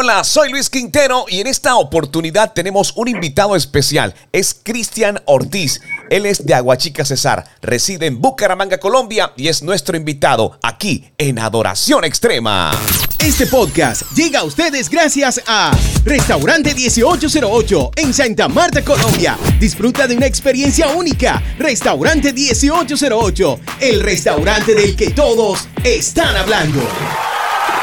Hola, 0.00 0.22
soy 0.22 0.50
Luis 0.50 0.70
Quintero 0.70 1.24
y 1.28 1.40
en 1.40 1.48
esta 1.48 1.74
oportunidad 1.74 2.52
tenemos 2.52 2.92
un 2.94 3.08
invitado 3.08 3.56
especial. 3.56 4.14
Es 4.30 4.54
Cristian 4.62 5.20
Ortiz. 5.24 5.80
Él 6.08 6.24
es 6.24 6.46
de 6.46 6.54
Aguachica 6.54 7.04
Cesar, 7.04 7.44
reside 7.62 8.06
en 8.06 8.20
Bucaramanga, 8.20 8.78
Colombia 8.78 9.32
y 9.36 9.48
es 9.48 9.60
nuestro 9.60 9.96
invitado 9.96 10.56
aquí 10.62 11.10
en 11.18 11.40
Adoración 11.40 12.04
Extrema. 12.04 12.70
Este 13.18 13.48
podcast 13.48 14.02
llega 14.14 14.38
a 14.38 14.44
ustedes 14.44 14.88
gracias 14.88 15.42
a 15.48 15.76
Restaurante 16.04 16.76
1808 16.76 17.90
en 17.96 18.14
Santa 18.14 18.46
Marta, 18.46 18.84
Colombia. 18.84 19.36
Disfruta 19.58 20.06
de 20.06 20.16
una 20.16 20.26
experiencia 20.26 20.86
única. 20.90 21.42
Restaurante 21.58 22.32
1808, 22.32 23.60
el 23.80 24.00
restaurante 24.00 24.76
del 24.76 24.94
que 24.94 25.10
todos 25.10 25.66
están 25.82 26.36
hablando. 26.36 26.86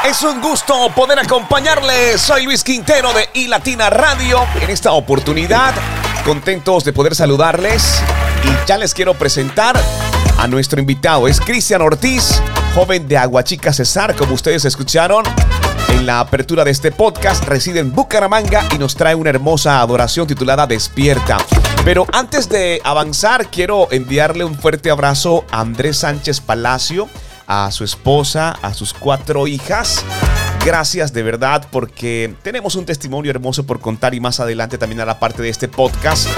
Es 0.06 0.22
un 0.22 0.40
gusto 0.40 0.88
poder 0.94 1.18
acompañarles. 1.18 2.20
Soy 2.20 2.44
Luis 2.44 2.62
Quintero 2.62 3.12
de 3.12 3.28
iLatina 3.34 3.90
Radio. 3.90 4.38
En 4.60 4.70
esta 4.70 4.92
oportunidad, 4.92 5.74
contentos 6.24 6.84
de 6.84 6.92
poder 6.92 7.16
saludarles 7.16 8.00
y 8.44 8.68
ya 8.68 8.78
les 8.78 8.94
quiero 8.94 9.14
presentar 9.14 9.76
a 10.38 10.46
nuestro 10.46 10.78
invitado. 10.78 11.26
Es 11.26 11.40
Cristian 11.40 11.82
Ortiz, 11.82 12.40
joven 12.76 13.08
de 13.08 13.18
Aguachica 13.18 13.72
Cesar, 13.72 14.14
como 14.14 14.34
ustedes 14.34 14.64
escucharon. 14.64 15.24
En 15.88 16.06
la 16.06 16.20
apertura 16.20 16.62
de 16.62 16.70
este 16.70 16.92
podcast 16.92 17.42
reside 17.42 17.80
en 17.80 17.92
Bucaramanga 17.92 18.64
y 18.72 18.78
nos 18.78 18.94
trae 18.94 19.16
una 19.16 19.30
hermosa 19.30 19.80
adoración 19.80 20.28
titulada 20.28 20.68
Despierta. 20.68 21.38
Pero 21.84 22.06
antes 22.12 22.48
de 22.48 22.80
avanzar, 22.84 23.50
quiero 23.50 23.88
enviarle 23.90 24.44
un 24.44 24.54
fuerte 24.54 24.88
abrazo 24.88 25.44
a 25.50 25.62
Andrés 25.62 25.96
Sánchez 25.96 26.40
Palacio 26.40 27.08
a 27.46 27.70
su 27.70 27.84
esposa, 27.84 28.50
a 28.62 28.74
sus 28.74 28.92
cuatro 28.92 29.46
hijas. 29.46 30.04
Gracias 30.64 31.12
de 31.12 31.22
verdad 31.22 31.66
porque 31.70 32.34
tenemos 32.42 32.74
un 32.74 32.84
testimonio 32.84 33.30
hermoso 33.30 33.66
por 33.66 33.80
contar 33.80 34.14
y 34.14 34.20
más 34.20 34.40
adelante 34.40 34.78
también 34.78 35.00
a 35.00 35.04
la 35.04 35.18
parte 35.18 35.42
de 35.42 35.48
este 35.48 35.68
podcast 35.68 36.28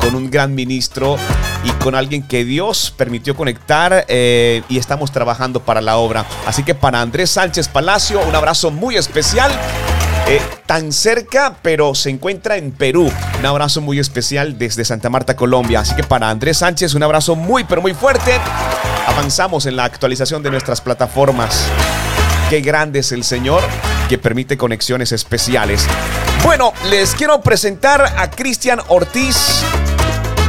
con 0.00 0.14
un 0.16 0.30
gran 0.30 0.54
ministro 0.54 1.16
y 1.64 1.70
con 1.82 1.94
alguien 1.94 2.22
que 2.22 2.44
Dios 2.44 2.92
permitió 2.96 3.34
conectar 3.34 4.04
eh, 4.08 4.62
y 4.68 4.78
estamos 4.78 5.12
trabajando 5.12 5.60
para 5.60 5.80
la 5.80 5.96
obra. 5.96 6.26
Así 6.46 6.62
que 6.62 6.74
para 6.74 7.00
Andrés 7.00 7.30
Sánchez 7.30 7.68
Palacio, 7.68 8.20
un 8.20 8.34
abrazo 8.34 8.70
muy 8.70 8.96
especial. 8.96 9.50
Eh, 10.26 10.40
tan 10.64 10.90
cerca, 10.92 11.56
pero 11.60 11.94
se 11.94 12.08
encuentra 12.08 12.56
en 12.56 12.72
Perú. 12.72 13.10
Un 13.38 13.46
abrazo 13.46 13.82
muy 13.82 13.98
especial 13.98 14.56
desde 14.56 14.84
Santa 14.84 15.10
Marta, 15.10 15.36
Colombia. 15.36 15.80
Así 15.80 15.94
que 15.94 16.02
para 16.02 16.30
Andrés 16.30 16.58
Sánchez, 16.58 16.94
un 16.94 17.02
abrazo 17.02 17.36
muy, 17.36 17.64
pero 17.64 17.82
muy 17.82 17.92
fuerte. 17.92 18.40
Avanzamos 19.14 19.64
en 19.66 19.76
la 19.76 19.84
actualización 19.84 20.42
de 20.42 20.50
nuestras 20.50 20.80
plataformas. 20.80 21.70
Qué 22.50 22.60
grande 22.60 22.98
es 22.98 23.12
el 23.12 23.22
Señor 23.22 23.62
que 24.08 24.18
permite 24.18 24.58
conexiones 24.58 25.12
especiales. 25.12 25.86
Bueno, 26.42 26.72
les 26.90 27.14
quiero 27.14 27.40
presentar 27.40 28.02
a 28.18 28.28
Cristian 28.28 28.80
Ortiz, 28.88 29.62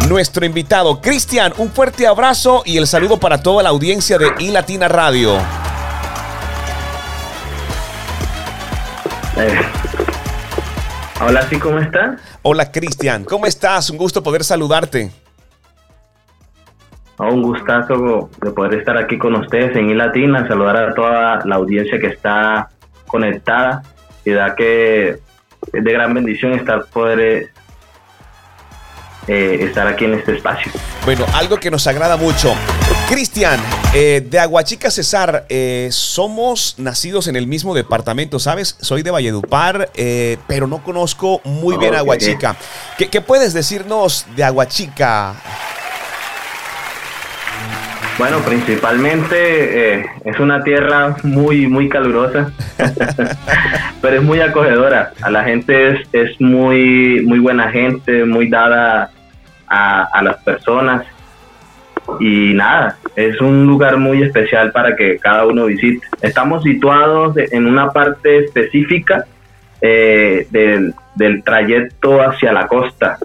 nuestro 0.09 0.47
invitado. 0.47 0.99
Cristian, 0.99 1.53
un 1.57 1.71
fuerte 1.71 2.07
abrazo 2.07 2.63
y 2.65 2.77
el 2.77 2.87
saludo 2.87 3.19
para 3.19 3.43
toda 3.43 3.61
la 3.61 3.69
audiencia 3.69 4.17
de 4.17 4.31
iLatina 4.39 4.87
Radio. 4.87 5.37
Eh, 9.37 9.61
hola, 11.21 11.47
sí, 11.47 11.59
¿cómo 11.59 11.77
estás? 11.77 12.19
Hola, 12.41 12.71
Cristian, 12.71 13.25
¿cómo 13.25 13.45
estás? 13.45 13.91
Un 13.91 13.97
gusto 13.97 14.23
poder 14.23 14.43
saludarte. 14.43 15.11
Un 17.17 17.41
gustazo 17.41 18.29
de 18.41 18.51
poder 18.51 18.79
estar 18.79 18.97
aquí 18.97 19.17
con 19.17 19.35
ustedes 19.35 19.75
en 19.75 19.89
iLatina, 19.89 20.47
saludar 20.47 20.77
a 20.77 20.93
toda 20.93 21.45
la 21.45 21.55
audiencia 21.55 21.99
que 21.99 22.07
está 22.07 22.69
conectada 23.07 23.83
y 24.25 24.31
da 24.31 24.55
que 24.55 25.09
es 25.73 25.83
de 25.83 25.91
gran 25.91 26.13
bendición 26.13 26.53
estar 26.53 26.85
poder 26.85 27.19
eh, 27.19 27.49
eh, 29.27 29.57
estar 29.61 29.87
aquí 29.87 30.05
en 30.05 30.13
este 30.13 30.35
espacio. 30.35 30.71
Bueno, 31.03 31.25
algo 31.33 31.57
que 31.57 31.71
nos 31.71 31.87
agrada 31.87 32.15
mucho. 32.15 32.53
Cristian, 33.09 33.59
eh, 33.91 34.23
de 34.23 34.37
Aguachica 34.37 34.91
Cesar, 34.91 35.47
eh, 35.49 35.89
somos 35.91 36.75
nacidos 36.77 37.27
en 37.27 37.35
el 37.35 37.47
mismo 37.47 37.73
departamento, 37.73 38.37
¿sabes? 38.37 38.75
Soy 38.81 39.01
de 39.01 39.09
Valledupar, 39.09 39.89
pero 40.47 40.67
no 40.67 40.83
conozco 40.83 41.41
muy 41.43 41.75
bien 41.77 41.95
Aguachica. 41.95 42.55
¿Qué, 42.99 43.09
¿Qué, 43.09 43.19
puedes 43.19 43.53
decirnos 43.53 44.27
de 44.35 44.43
Aguachica? 44.43 45.33
Bueno, 48.17 48.39
principalmente 48.39 49.99
es 50.23 50.39
una 50.39 50.63
tierra 50.63 51.17
muy, 51.23 51.67
muy 51.67 51.89
calurosa, 51.89 52.49
pero 54.01 54.15
es 54.17 54.23
muy 54.23 54.39
acogedora. 54.39 55.11
A 55.21 55.29
la 55.29 55.43
gente 55.43 55.89
es, 55.89 56.07
es 56.13 56.39
muy, 56.39 57.21
muy 57.25 57.39
buena 57.39 57.69
gente, 57.71 58.23
muy 58.23 58.49
dada 58.49 59.11
a, 59.67 60.21
las 60.23 60.37
personas. 60.43 61.05
Y 62.19 62.53
nada, 62.53 62.97
es 63.17 63.41
un 63.41 63.65
lugar 63.65 63.97
muy 63.97 64.23
especial 64.23 64.71
para 64.71 64.95
que 64.95 65.17
cada 65.17 65.45
uno 65.45 65.65
visite. 65.65 66.07
Estamos 66.21 66.63
situados 66.63 67.35
en 67.35 67.67
una 67.67 67.91
parte 67.91 68.45
específica 68.45 69.25
eh, 69.81 70.47
del, 70.51 70.93
del, 71.15 71.43
trayecto 71.43 72.21
hacia 72.21 72.53
la 72.53 72.67
costa. 72.67 73.17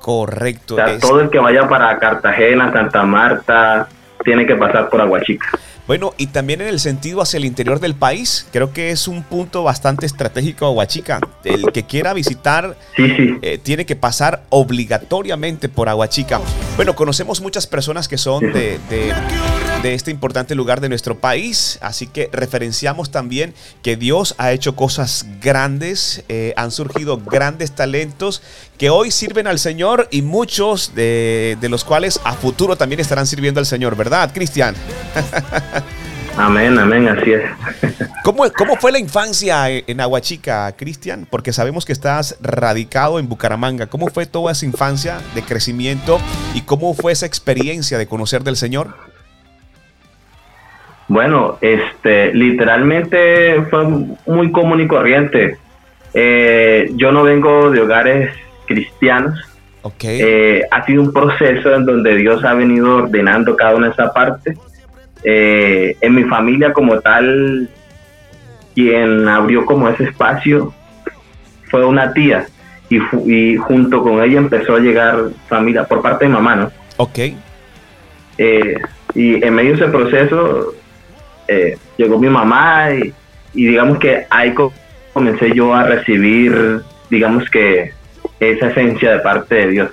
Correcto. 0.00 0.76
todo 1.00 1.22
el 1.22 1.30
que 1.30 1.38
vaya 1.38 1.66
para 1.66 1.98
Cartagena, 1.98 2.70
Santa 2.70 3.04
Marta, 3.04 3.88
tiene 4.24 4.46
que 4.46 4.56
pasar 4.56 4.88
por 4.88 5.00
Aguachica. 5.00 5.46
Bueno, 5.86 6.14
y 6.16 6.28
también 6.28 6.62
en 6.62 6.68
el 6.68 6.80
sentido 6.80 7.20
hacia 7.20 7.36
el 7.36 7.44
interior 7.44 7.78
del 7.78 7.94
país, 7.94 8.46
creo 8.52 8.72
que 8.72 8.90
es 8.90 9.06
un 9.06 9.22
punto 9.22 9.62
bastante 9.62 10.06
estratégico 10.06 10.64
Aguachica. 10.64 11.20
El 11.44 11.72
que 11.72 11.84
quiera 11.84 12.14
visitar 12.14 12.78
eh, 12.96 13.58
tiene 13.62 13.84
que 13.84 13.94
pasar 13.94 14.44
obligatoriamente 14.48 15.68
por 15.68 15.90
Aguachica. 15.90 16.40
Bueno, 16.76 16.94
conocemos 16.94 17.42
muchas 17.42 17.66
personas 17.66 18.08
que 18.08 18.16
son 18.16 18.52
de, 18.52 18.80
de, 18.88 19.12
este 19.94 20.10
importante 20.10 20.54
lugar 20.54 20.80
de 20.80 20.88
nuestro 20.88 21.18
país, 21.18 21.78
así 21.82 22.06
que 22.06 22.30
referenciamos 22.32 23.10
también 23.10 23.52
que 23.82 23.96
Dios 23.96 24.34
ha 24.38 24.52
hecho 24.52 24.74
cosas 24.74 25.26
grandes, 25.42 26.24
eh, 26.30 26.54
han 26.56 26.70
surgido 26.70 27.18
grandes 27.18 27.72
talentos 27.72 28.40
que 28.78 28.88
hoy 28.88 29.10
sirven 29.10 29.46
al 29.46 29.58
Señor 29.58 30.08
y 30.10 30.22
muchos 30.22 30.94
de, 30.94 31.58
de 31.60 31.68
los 31.68 31.84
cuales 31.84 32.18
a 32.24 32.32
futuro 32.32 32.76
también 32.76 32.98
estarán 32.98 33.26
sirviendo 33.26 33.60
al 33.60 33.66
Señor, 33.66 33.94
¿verdad, 33.94 34.30
Cristian? 34.32 34.74
Amén, 36.36 36.76
amén, 36.78 37.06
así 37.08 37.32
es. 37.32 37.42
¿Cómo, 38.24 38.44
¿Cómo, 38.56 38.74
fue 38.76 38.90
la 38.90 38.98
infancia 38.98 39.68
en 39.68 40.00
Aguachica, 40.00 40.74
Cristian? 40.76 41.28
Porque 41.30 41.52
sabemos 41.52 41.84
que 41.84 41.92
estás 41.92 42.38
radicado 42.42 43.20
en 43.20 43.28
Bucaramanga. 43.28 43.86
¿Cómo 43.86 44.08
fue 44.08 44.26
toda 44.26 44.50
esa 44.50 44.66
infancia 44.66 45.18
de 45.34 45.42
crecimiento 45.42 46.18
y 46.52 46.62
cómo 46.62 46.92
fue 46.94 47.12
esa 47.12 47.26
experiencia 47.26 47.98
de 47.98 48.08
conocer 48.08 48.42
del 48.42 48.56
Señor? 48.56 48.88
Bueno, 51.06 51.58
este, 51.60 52.34
literalmente 52.34 53.62
fue 53.70 53.84
muy 54.26 54.50
común 54.50 54.80
y 54.80 54.88
corriente. 54.88 55.58
Eh, 56.14 56.90
yo 56.96 57.12
no 57.12 57.22
vengo 57.22 57.70
de 57.70 57.80
hogares 57.80 58.30
cristianos. 58.66 59.38
Okay. 59.82 60.18
Eh, 60.20 60.62
ha 60.70 60.84
sido 60.84 61.02
un 61.02 61.12
proceso 61.12 61.74
en 61.74 61.84
donde 61.84 62.16
Dios 62.16 62.42
ha 62.44 62.54
venido 62.54 62.96
ordenando 62.96 63.54
cada 63.54 63.76
una 63.76 63.88
de 63.88 63.92
esa 63.92 64.12
parte 64.12 64.56
eh, 65.24 65.96
en 66.00 66.14
mi 66.14 66.24
familia 66.24 66.72
como 66.72 67.00
tal, 67.00 67.68
quien 68.74 69.28
abrió 69.28 69.64
como 69.64 69.88
ese 69.88 70.04
espacio 70.04 70.74
fue 71.70 71.84
una 71.84 72.12
tía 72.12 72.46
y, 72.90 72.98
y 73.26 73.56
junto 73.56 74.02
con 74.02 74.22
ella 74.22 74.38
empezó 74.38 74.76
a 74.76 74.80
llegar 74.80 75.30
familia 75.48 75.84
por 75.84 76.02
parte 76.02 76.26
de 76.26 76.32
mamá, 76.32 76.56
¿no? 76.56 76.72
Ok. 76.98 77.18
Eh, 78.38 78.80
y 79.14 79.44
en 79.44 79.54
medio 79.54 79.76
de 79.76 79.76
ese 79.76 79.88
proceso 79.88 80.74
eh, 81.48 81.78
llegó 81.96 82.18
mi 82.18 82.28
mamá 82.28 82.90
y, 82.92 83.12
digamos 83.52 83.98
que 83.98 84.26
ahí 84.30 84.54
comencé 85.12 85.54
yo 85.54 85.72
a 85.72 85.84
recibir, 85.84 86.80
digamos 87.08 87.48
que 87.48 87.92
esa 88.40 88.68
esencia 88.68 89.12
de 89.12 89.18
parte 89.20 89.54
de 89.54 89.68
Dios. 89.68 89.90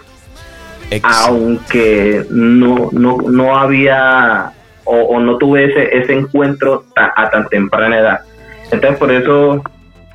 Aunque 1.04 2.26
no, 2.30 2.90
no, 2.92 3.18
no 3.30 3.56
había 3.56 4.52
o, 4.86 5.20
no 5.20 5.38
tuve 5.38 5.66
ese, 5.66 5.98
ese 5.98 6.14
encuentro 6.14 6.86
a, 6.96 7.30
tan 7.30 7.48
temprana 7.48 8.00
edad. 8.00 8.20
Entonces 8.72 8.98
por 8.98 9.12
eso 9.12 9.62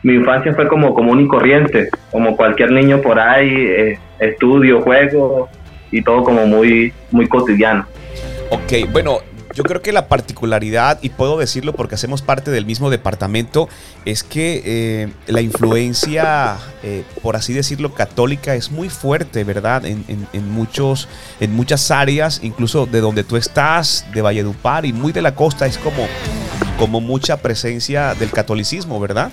mi 0.02 0.14
infancia 0.14 0.54
fue 0.54 0.68
como 0.68 0.94
común 0.94 1.20
y 1.20 1.28
corriente, 1.28 1.88
como 2.10 2.36
cualquier 2.36 2.72
niño 2.72 3.00
por 3.00 3.18
ahí, 3.18 3.50
eh, 3.50 3.98
estudio, 4.18 4.80
juego 4.82 5.48
y 5.90 6.02
todo 6.02 6.24
como 6.24 6.46
muy, 6.46 6.92
muy 7.10 7.26
cotidiano. 7.28 7.86
Ok, 8.50 8.90
bueno, 8.92 9.18
yo 9.56 9.64
creo 9.64 9.80
que 9.80 9.90
la 9.90 10.06
particularidad, 10.06 10.98
y 11.00 11.08
puedo 11.08 11.38
decirlo 11.38 11.72
porque 11.72 11.94
hacemos 11.94 12.20
parte 12.20 12.50
del 12.50 12.66
mismo 12.66 12.90
departamento, 12.90 13.70
es 14.04 14.22
que 14.22 14.62
eh, 14.66 15.08
la 15.28 15.40
influencia, 15.40 16.58
eh, 16.82 17.04
por 17.22 17.36
así 17.36 17.54
decirlo, 17.54 17.94
católica 17.94 18.54
es 18.54 18.70
muy 18.70 18.90
fuerte, 18.90 19.44
¿verdad? 19.44 19.84
En, 19.86 20.50
muchos, 20.50 21.08
en 21.40 21.54
muchas 21.54 21.90
áreas, 21.90 22.40
incluso 22.42 22.84
de 22.84 23.00
donde 23.00 23.24
tú 23.24 23.38
estás, 23.38 24.06
de 24.12 24.20
Valledupar 24.20 24.84
y 24.84 24.92
muy 24.92 25.12
de 25.12 25.22
la 25.22 25.34
costa, 25.34 25.66
es 25.66 25.78
como, 25.78 26.06
como 26.78 27.00
mucha 27.00 27.38
presencia 27.38 28.14
del 28.14 28.30
catolicismo, 28.32 29.00
¿verdad? 29.00 29.30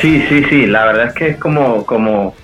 Sí, 0.00 0.20
sí, 0.28 0.42
sí, 0.50 0.66
la 0.66 0.84
verdad 0.86 1.06
es 1.06 1.14
que 1.14 1.28
es 1.28 1.36
como, 1.36 1.86
como, 1.86 2.34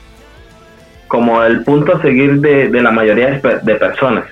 como 1.09 1.43
el 1.43 1.65
punto 1.65 1.97
a 1.97 2.03
seguir 2.03 2.37
de, 2.39 2.71
la 2.81 2.93
mayoría 2.93 3.41
de, 3.41 3.75
personas. 3.75 4.27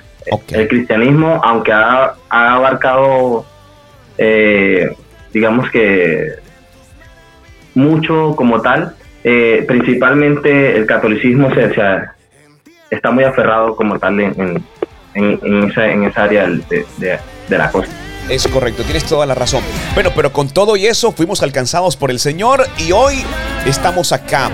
El 0.53 0.69
cristianismo, 0.69 1.41
aunque 1.43 1.73
ha, 1.73 2.15
abarcado, 2.29 3.45
eh, 4.19 4.95
digamos 5.33 5.71
que 5.71 6.35
mucho 7.75 8.35
como 8.37 8.61
tal, 8.61 8.95
eh, 9.25 9.65
principalmente 9.67 10.77
el 10.77 10.87
catolicismo 10.87 11.53
se, 11.55 11.73
está 12.91 13.11
muy 13.11 13.25
aferrado 13.25 13.77
como 13.77 13.99
tal 13.99 14.21
en, 14.21 14.65
en, 15.15 15.69
esa, 15.69 15.91
en 15.91 16.05
esa 16.05 16.25
área 16.25 16.49
de, 16.49 16.87
de 17.49 17.59
la 17.59 17.71
costa. 17.71 17.93
Es 18.29 18.47
correcto, 18.47 18.85
tienes 18.85 19.05
toda 19.05 19.27
la 19.27 19.35
razón. 19.35 19.63
Bueno, 19.95 20.11
pero 20.15 20.33
con 20.33 20.49
todo 20.49 20.77
y 20.77 20.87
eso 20.87 21.11
fuimos 21.11 21.43
alcanzados 21.43 21.97
por 21.97 22.13
el 22.13 22.21
Señor 22.21 22.65
y 22.79 22.93
hoy 22.93 23.25
estamos 23.67 24.13
acá. 24.13 24.51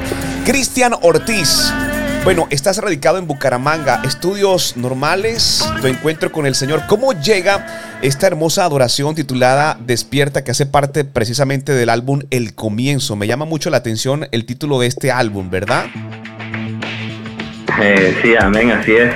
Cristian 0.46 0.94
Ortiz. 1.02 1.72
Bueno, 2.26 2.48
estás 2.50 2.78
radicado 2.78 3.18
en 3.18 3.28
Bucaramanga, 3.28 4.02
estudios 4.04 4.76
normales, 4.76 5.64
tu 5.80 5.86
encuentro 5.86 6.32
con 6.32 6.44
el 6.44 6.56
Señor. 6.56 6.80
¿Cómo 6.88 7.12
llega 7.12 7.64
esta 8.02 8.26
hermosa 8.26 8.64
adoración 8.64 9.14
titulada 9.14 9.78
Despierta, 9.78 10.42
que 10.42 10.50
hace 10.50 10.66
parte 10.66 11.04
precisamente 11.04 11.70
del 11.70 11.88
álbum 11.88 12.22
El 12.32 12.56
Comienzo? 12.56 13.14
Me 13.14 13.28
llama 13.28 13.44
mucho 13.44 13.70
la 13.70 13.76
atención 13.76 14.26
el 14.32 14.44
título 14.44 14.80
de 14.80 14.88
este 14.88 15.12
álbum, 15.12 15.50
¿verdad? 15.50 15.84
Eh, 17.80 18.16
sí, 18.20 18.34
amén, 18.36 18.72
así 18.72 18.96
es. 18.96 19.14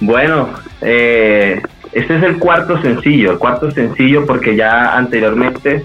Bueno, 0.00 0.50
eh, 0.82 1.62
este 1.92 2.14
es 2.14 2.22
el 2.24 2.38
cuarto 2.38 2.78
sencillo, 2.82 3.32
el 3.32 3.38
cuarto 3.38 3.70
sencillo 3.70 4.26
porque 4.26 4.54
ya 4.54 4.98
anteriormente, 4.98 5.82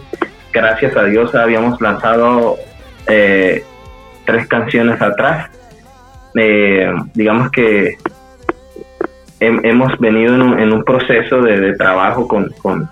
gracias 0.51 0.98
a 0.98 1.06
Dios, 1.06 1.34
habíamos 1.36 1.80
lanzado 1.80 2.57
eh, 3.07 3.63
tres 4.25 4.46
canciones 4.48 5.01
atrás. 5.01 5.50
Eh, 6.36 6.92
digamos 7.14 7.52
que 7.52 7.98
hemos 9.40 10.00
venido 10.00 10.36
en 10.36 10.72
un, 10.72 10.84
proceso 10.86 11.42
de, 11.42 11.76
trabajo 11.76 12.28
con, 12.28 12.50
con, 12.62 12.88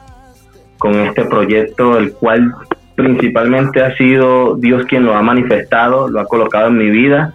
este 1.08 1.24
proyecto, 1.24 1.98
el 1.98 2.12
cual 2.14 2.54
principalmente 2.96 3.82
ha 3.82 3.96
sido 3.96 4.58
Dios 4.58 4.86
quien 4.86 5.06
lo 5.06 5.16
ha 5.16 5.22
manifestado, 5.22 6.10
lo 6.10 6.20
ha 6.20 6.26
colocado 6.26 6.68
en 6.68 6.78
mi 6.78 6.90
vida 6.90 7.34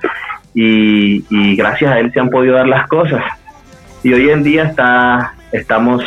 y, 0.53 1.25
y 1.31 1.57
gracias 1.57 1.93
a 1.93 1.99
Él 1.99 2.13
se 2.13 2.21
han 2.21 2.29
podido 2.29 2.57
dar 2.57 2.69
las 2.69 2.87
cosas. 2.89 3.25
Y 4.03 4.13
hoy 4.13 4.29
en 4.29 4.43
día 4.43 4.65
está 4.65 5.33
estamos, 5.53 6.05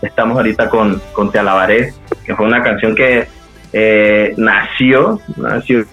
estamos 0.00 0.36
ahorita 0.36 0.68
con, 0.68 1.00
con 1.12 1.30
Te 1.30 1.38
Alabaré, 1.38 1.92
que 2.24 2.34
fue 2.34 2.46
una 2.46 2.62
canción 2.62 2.94
que 2.94 3.26
eh, 3.72 4.34
nació, 4.36 5.20
nació 5.36 5.84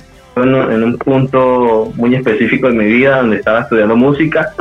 en, 0.44 0.84
un 0.84 0.98
punto 0.98 1.92
muy 1.96 2.16
específico 2.16 2.68
de 2.68 2.74
mi 2.74 2.86
vida 2.86 3.18
donde 3.18 3.38
estaba 3.38 3.62
estudiando 3.62 3.96
música 3.96 4.54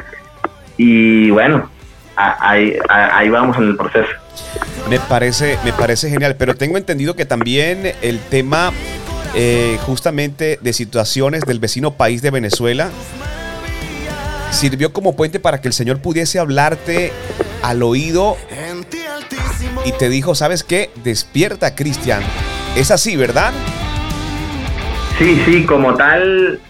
y 0.77 1.31
bueno, 1.31 1.69
ahí, 2.17 3.29
vamos 3.31 3.57
en 3.59 3.65
el 3.65 3.77
proceso. 3.77 4.09
Me 4.89 4.99
parece, 5.01 5.59
me 5.65 5.73
parece 5.73 6.09
genial, 6.09 6.37
pero 6.39 6.55
tengo 6.55 6.79
entendido 6.79 7.15
que 7.17 7.27
también 7.27 7.93
el 8.01 8.21
tema 8.21 8.73
eh, 9.35 9.77
justamente 9.83 10.59
de 10.63 10.73
situaciones 10.73 11.43
del 11.43 11.59
vecino 11.59 11.95
país 11.95 12.23
de 12.23 12.31
Venezuela 12.31 12.91
sirvió 14.51 14.93
como 14.93 15.15
puente 15.15 15.41
para 15.41 15.61
que 15.61 15.69
el 15.69 15.75
Señor 15.75 16.01
pudiese 16.01 16.39
hablarte 16.39 17.13
al 17.63 17.83
oído 17.83 18.37
y 19.85 19.93
te 19.93 20.09
dijo, 20.09 20.35
¿sabes 20.35 20.65
qué? 20.65 20.91
Despierta, 21.03 21.75
Cristian. 21.75 22.23
Es 22.77 22.91
así, 22.91 23.17
¿verdad? 23.17 23.53
Sí, 25.19 25.37
sí, 25.45 25.67
como 25.67 25.95
tal, 25.95 26.61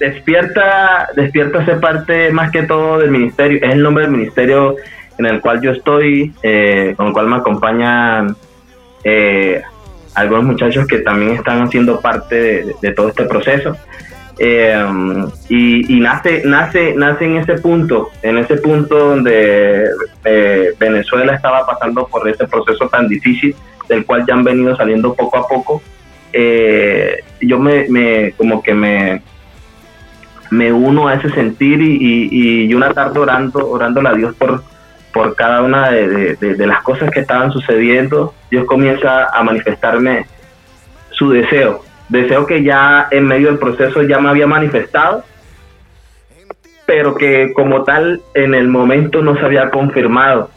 despierta, 0.00 1.08
despierta 1.14 1.64
ser 1.64 1.78
parte 1.78 2.30
más 2.30 2.50
que 2.50 2.62
todo 2.62 2.98
del 2.98 3.10
ministerio. 3.10 3.58
Es 3.62 3.74
el 3.74 3.82
nombre 3.82 4.04
del 4.04 4.12
ministerio 4.12 4.76
en 5.18 5.26
el 5.26 5.40
cual 5.40 5.60
yo 5.60 5.72
estoy, 5.72 6.32
eh, 6.42 6.94
con 6.96 7.08
el 7.08 7.12
cual 7.12 7.28
me 7.28 7.36
acompañan 7.36 8.34
eh, 9.04 9.62
algunos 10.14 10.44
muchachos 10.44 10.86
que 10.86 10.98
también 10.98 11.32
están 11.32 11.62
haciendo 11.62 12.00
parte 12.00 12.74
de 12.80 12.92
todo 12.92 13.08
este 13.08 13.24
proceso. 13.24 13.76
Eh, 14.40 15.26
y, 15.48 16.00
nace, 16.00 16.42
nace, 16.44 16.94
nace 16.94 17.24
en 17.24 17.38
ese 17.38 17.54
punto, 17.54 18.10
en 18.22 18.38
ese 18.38 18.56
punto 18.56 18.96
donde 18.96 19.84
eh, 20.24 20.72
Venezuela 20.78 21.34
estaba 21.34 21.66
pasando 21.66 22.06
por 22.06 22.28
ese 22.28 22.46
proceso 22.46 22.88
tan 22.88 23.08
difícil, 23.08 23.54
del 23.88 24.04
cual 24.06 24.24
ya 24.26 24.34
han 24.34 24.44
venido 24.44 24.76
saliendo 24.76 25.14
poco 25.14 25.38
a 25.38 25.48
poco. 25.48 25.82
Eh, 26.32 27.22
yo 27.40 27.58
me, 27.58 28.32
como 28.36 28.62
que 28.62 28.74
me, 28.74 29.22
me 30.50 30.72
uno 30.72 31.08
a 31.08 31.14
ese 31.14 31.30
sentir 31.30 31.80
y, 31.80 32.66
y, 32.66 32.74
una 32.74 32.92
tarde 32.92 33.20
orando, 33.20 33.68
orándole 33.68 34.08
a 34.08 34.14
Dios 34.14 34.34
por, 34.36 34.62
por 35.12 35.34
cada 35.34 35.62
una 35.62 35.90
de, 35.90 36.36
de 36.36 36.66
las 36.66 36.82
cosas 36.82 37.10
que 37.10 37.20
estaban 37.20 37.52
sucediendo, 37.52 38.34
Dios 38.50 38.66
comienza 38.66 39.26
a 39.26 39.42
manifestarme 39.42 40.26
su 41.10 41.30
deseo, 41.30 41.82
deseo 42.08 42.46
que 42.46 42.62
ya 42.62 43.08
en 43.10 43.26
medio 43.26 43.48
del 43.48 43.58
proceso 43.58 44.02
ya 44.02 44.18
me 44.18 44.28
había 44.30 44.46
manifestado, 44.46 45.24
pero 46.86 47.14
que 47.14 47.52
como 47.52 47.84
tal 47.84 48.22
en 48.34 48.54
el 48.54 48.68
momento 48.68 49.22
no 49.22 49.36
se 49.36 49.44
había 49.44 49.70
confirmado. 49.70 50.50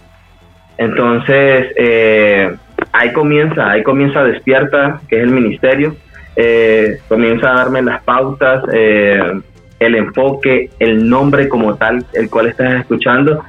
Entonces, 0.78 1.74
eh, 1.76 2.56
ahí 2.92 3.14
comienza, 3.14 3.70
ahí 3.70 3.84
comienza 3.84 4.24
Despierta, 4.24 5.02
que 5.08 5.18
es 5.18 5.24
el 5.24 5.32
ministerio, 5.32 5.96
eh, 6.36 7.00
comienza 7.08 7.52
a 7.52 7.56
darme 7.56 7.82
las 7.82 8.02
pautas, 8.04 8.64
eh, 8.74 9.42
el 9.80 9.96
enfoque, 9.96 10.70
el 10.80 11.10
nombre 11.10 11.50
como 11.50 11.76
tal, 11.76 12.06
el 12.14 12.30
cual 12.30 12.48
estás 12.48 12.82
escuchando, 12.82 13.44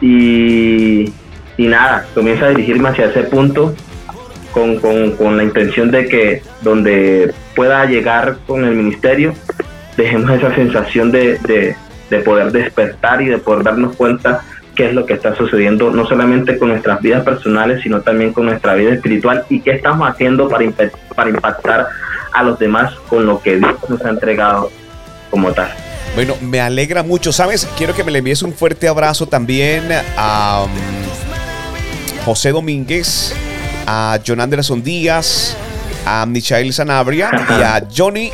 y, 0.00 1.12
y 1.56 1.66
nada, 1.66 2.06
comienza 2.14 2.46
a 2.46 2.50
dirigirme 2.50 2.90
hacia 2.90 3.06
ese 3.06 3.24
punto 3.24 3.74
con, 4.52 4.78
con, 4.78 5.36
la 5.36 5.44
intención 5.44 5.90
de 5.90 6.06
que 6.08 6.42
donde 6.62 7.32
pueda 7.54 7.84
llegar 7.86 8.38
con 8.46 8.64
el 8.64 8.74
ministerio, 8.74 9.34
dejemos 9.96 10.30
esa 10.30 10.54
sensación 10.54 11.10
de, 11.10 11.38
de, 12.10 12.18
poder 12.20 12.50
despertar 12.50 13.20
y 13.22 13.26
de 13.26 13.38
poder 13.38 13.64
darnos 13.64 13.94
cuenta 13.96 14.42
qué 14.78 14.86
es 14.86 14.94
lo 14.94 15.04
que 15.04 15.14
está 15.14 15.34
sucediendo, 15.34 15.90
no 15.90 16.06
solamente 16.06 16.56
con 16.56 16.68
nuestras 16.68 17.00
vidas 17.02 17.24
personales, 17.24 17.82
sino 17.82 18.00
también 18.00 18.32
con 18.32 18.46
nuestra 18.46 18.76
vida 18.76 18.94
espiritual 18.94 19.44
y 19.50 19.58
qué 19.58 19.72
estamos 19.72 20.08
haciendo 20.08 20.48
para, 20.48 20.64
para 21.16 21.30
impactar 21.30 21.88
a 22.32 22.42
los 22.44 22.60
demás 22.60 22.94
con 23.08 23.26
lo 23.26 23.42
que 23.42 23.56
Dios 23.56 23.74
nos 23.88 24.00
ha 24.04 24.10
entregado 24.10 24.70
como 25.30 25.52
tal. 25.52 25.68
Bueno, 26.14 26.36
me 26.40 26.60
alegra 26.60 27.02
mucho, 27.02 27.32
¿sabes? 27.32 27.68
Quiero 27.76 27.92
que 27.92 28.04
me 28.04 28.12
le 28.12 28.20
envíes 28.20 28.40
un 28.44 28.52
fuerte 28.52 28.86
abrazo 28.86 29.26
también 29.26 29.88
a 30.16 30.66
um, 30.66 32.24
José 32.24 32.52
Domínguez, 32.52 33.34
a 33.84 34.20
John 34.24 34.40
Anderson 34.40 34.80
Díaz, 34.80 35.56
a 36.06 36.24
Michael 36.24 36.72
Sanabria 36.72 37.30
y 37.48 37.62
a 37.62 37.84
Johnny 37.92 38.30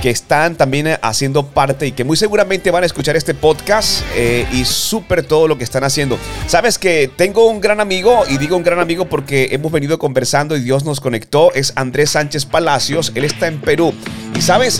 que 0.00 0.10
están 0.10 0.56
también 0.56 0.98
haciendo 1.02 1.46
parte 1.46 1.86
y 1.86 1.92
que 1.92 2.04
muy 2.04 2.16
seguramente 2.16 2.70
van 2.70 2.82
a 2.82 2.86
escuchar 2.86 3.16
este 3.16 3.34
podcast 3.34 4.02
eh, 4.14 4.46
y 4.52 4.64
súper 4.64 5.22
todo 5.22 5.48
lo 5.48 5.58
que 5.58 5.64
están 5.64 5.84
haciendo. 5.84 6.18
Sabes 6.46 6.78
que 6.78 7.10
tengo 7.14 7.48
un 7.48 7.60
gran 7.60 7.80
amigo, 7.80 8.24
y 8.28 8.38
digo 8.38 8.56
un 8.56 8.62
gran 8.62 8.78
amigo 8.78 9.06
porque 9.06 9.48
hemos 9.52 9.72
venido 9.72 9.98
conversando 9.98 10.56
y 10.56 10.60
Dios 10.60 10.84
nos 10.84 11.00
conectó, 11.00 11.52
es 11.54 11.72
Andrés 11.76 12.10
Sánchez 12.10 12.46
Palacios, 12.46 13.12
él 13.14 13.24
está 13.24 13.46
en 13.48 13.60
Perú. 13.60 13.92
Y 14.36 14.40
sabes, 14.40 14.78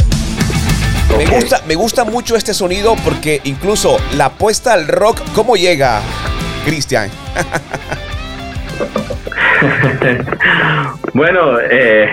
me 1.16 1.26
gusta, 1.26 1.62
me 1.66 1.74
gusta 1.74 2.04
mucho 2.04 2.36
este 2.36 2.54
sonido 2.54 2.94
porque 3.04 3.40
incluso 3.44 3.98
la 4.16 4.26
apuesta 4.26 4.72
al 4.72 4.86
rock, 4.86 5.20
¿cómo 5.34 5.56
llega, 5.56 6.00
Cristian? 6.64 7.10
bueno, 11.14 11.58
eh, 11.60 12.08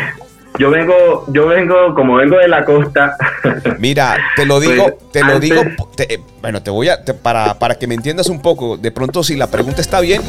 yo 0.57 0.69
vengo, 0.69 1.25
yo 1.27 1.47
vengo, 1.47 1.93
como 1.93 2.15
vengo 2.15 2.37
de 2.37 2.47
la 2.47 2.65
costa. 2.65 3.17
Mira, 3.79 4.17
te 4.35 4.45
lo 4.45 4.59
digo, 4.59 4.83
pues, 4.85 5.11
te 5.11 5.23
lo 5.23 5.39
digo, 5.39 5.61
eh, 5.97 6.19
bueno, 6.41 6.61
te 6.61 6.71
voy 6.71 6.89
a, 6.89 7.03
para, 7.21 7.59
para 7.59 7.75
que 7.75 7.87
me 7.87 7.95
entiendas 7.95 8.29
un 8.29 8.41
poco, 8.41 8.77
de 8.77 8.91
pronto 8.91 9.23
si 9.23 9.35
la 9.35 9.47
pregunta 9.47 9.81
está 9.81 9.99
bien, 9.99 10.21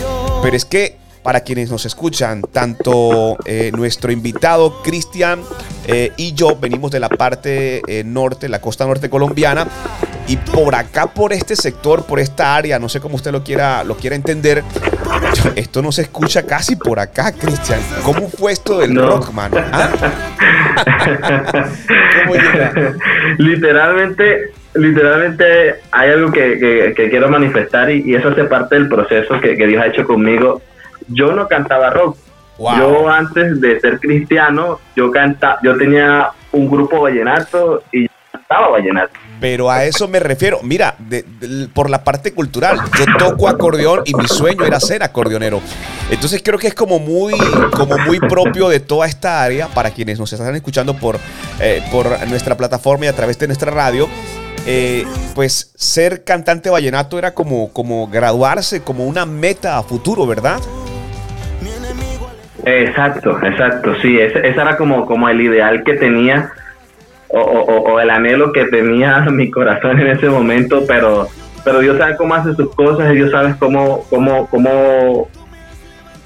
pero 0.42 0.56
es 0.56 0.64
que 0.64 0.97
para 1.26 1.40
quienes 1.40 1.73
nos 1.73 1.85
escuchan, 1.85 2.40
tanto 2.40 3.37
eh, 3.47 3.73
nuestro 3.75 4.12
invitado 4.12 4.80
Cristian 4.85 5.42
eh, 5.88 6.12
y 6.16 6.35
yo 6.35 6.54
venimos 6.54 6.92
de 6.92 7.00
la 7.00 7.09
parte 7.09 7.83
eh, 7.88 8.04
norte, 8.04 8.49
la 8.49 8.61
costa 8.61 8.87
norte 8.87 9.11
colombiana, 9.11 9.66
y 10.28 10.37
por 10.37 10.75
acá, 10.75 11.06
por 11.06 11.33
este 11.33 11.56
sector, 11.56 12.04
por 12.04 12.18
esta 12.18 12.56
área, 12.56 12.78
no 12.78 12.88
sé 12.88 13.00
cómo 13.00 13.16
usted 13.16 13.33
lo 13.33 13.42
quiera, 13.42 13.85
lo 13.85 13.97
quiera 13.97 14.16
entender, 14.16 14.62
esto 15.56 15.83
no 15.83 15.92
se 15.92 16.02
escucha 16.02 16.45
casi 16.45 16.76
por 16.76 16.99
acá, 16.99 17.33
Cristian. 17.33 17.80
¿Cómo 18.02 18.28
fue 18.28 18.52
esto 18.52 18.78
del 18.78 18.97
rock, 18.97 19.33
mano? 19.33 19.56
¿Ah? 19.73 19.90
Literalmente 23.38 24.52
literalmente 24.75 25.76
hay 25.90 26.11
algo 26.11 26.30
que, 26.30 26.92
quiero 26.95 27.30
manifestar 27.30 27.90
y, 27.90 28.14
eso 28.14 28.28
hace 28.28 28.45
parte 28.45 28.75
del 28.75 28.88
proceso 28.88 29.40
que, 29.40 29.56
que, 29.56 29.66
Dios 29.66 29.83
ha 29.83 29.87
hecho 29.87 30.06
conmigo 30.06 30.61
yo 31.09 31.33
no 31.33 31.49
cantaba 31.49 31.90
rock. 31.90 32.16
Yo 32.59 33.09
antes 33.09 33.61
de 33.61 33.78
ser 33.80 34.00
cristiano, 34.00 34.80
yo 34.95 35.11
canta, 35.11 35.59
yo 35.62 35.76
tenía 35.76 36.30
un 36.52 36.71
grupo 36.71 37.02
vallenato 37.02 37.83
y 37.92 38.09
cantaba 38.33 38.68
vallenato. 38.68 39.12
Pero 39.40 39.71
a 39.71 39.85
eso 39.85 40.09
me 40.09 40.21
refiero. 40.21 40.61
Mira, 40.62 40.97
por 41.75 41.90
la 41.90 42.02
parte 42.05 42.33
cultural, 42.33 42.78
yo 42.99 43.05
toco 43.19 43.49
acordeón 43.49 44.02
y 44.05 44.14
mi 44.14 44.26
sueño 44.26 44.64
era 44.64 44.81
ser 44.81 45.02
acordeonero. 45.02 45.61
Entonces 46.11 46.43
creo 46.45 46.59
que 46.59 46.69
es 46.69 46.75
como 46.75 46.99
muy, 46.99 47.35
como 47.73 47.99
muy 47.99 48.19
propio 48.19 48.69
de 48.69 48.81
toda 48.81 49.07
esta 49.07 49.43
área 49.43 49.69
para 49.69 49.90
quienes 49.90 50.19
nos 50.19 50.33
están 50.33 50.55
escuchando 50.55 50.95
por, 50.95 51.19
eh, 51.61 51.83
por 51.90 52.07
nuestra 52.28 52.57
plataforma 52.57 53.07
y 53.07 53.09
a 53.09 53.12
través 53.12 53.38
de 53.38 53.47
nuestra 53.47 53.71
radio. 53.71 54.09
Eh, 54.69 55.05
pues 55.35 55.73
ser 55.76 56.25
cantante 56.25 56.71
vallenato 56.71 57.19
era 57.19 57.35
como, 57.35 57.73
como 57.73 58.09
graduarse, 58.09 58.83
como 58.83 59.05
una 59.05 59.25
meta 59.25 59.78
a 59.78 59.83
futuro, 59.85 60.26
¿verdad? 60.26 60.59
Exacto, 62.64 63.38
exacto, 63.45 63.95
sí, 64.02 64.19
ese, 64.19 64.40
era 64.40 64.76
como, 64.76 65.07
como 65.07 65.28
el 65.28 65.40
ideal 65.40 65.85
que 65.85 65.95
tenía 65.95 66.50
o, 67.28 68.00
el 68.00 68.11
anhelo 68.11 68.52
que 68.52 68.64
tenía 68.66 69.21
mi 69.30 69.50
corazón 69.50 70.00
en 70.00 70.09
ese 70.09 70.28
momento, 70.28 70.85
pero, 70.87 71.28
pero 71.64 71.80
Dios 71.80 71.99
sabe 71.99 72.16
cómo 72.16 72.35
hace 72.35 72.54
sus 72.54 72.75
cosas 72.75 73.12
y 73.12 73.16
Dios 73.16 73.30
sabe 73.30 73.54
cómo, 73.59 74.04
cómo, 74.09 74.47
cómo, 74.49 75.28